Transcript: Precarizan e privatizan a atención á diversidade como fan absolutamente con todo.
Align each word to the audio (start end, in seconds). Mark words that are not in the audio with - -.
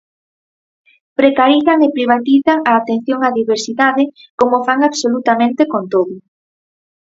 Precarizan 1.19 1.79
e 1.87 1.89
privatizan 1.97 2.59
a 2.69 2.71
atención 2.79 3.19
á 3.27 3.29
diversidade 3.39 4.03
como 4.39 4.57
fan 4.67 4.79
absolutamente 4.89 5.61
con 5.71 5.83
todo. 5.93 6.13